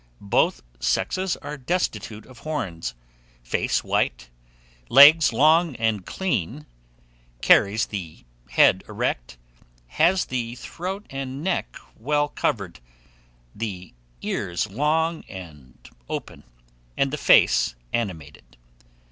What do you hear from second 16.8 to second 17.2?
and the